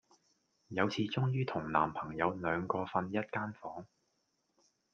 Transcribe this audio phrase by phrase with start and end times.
[0.69, 3.85] 有次終於同男朋友兩個訓一間房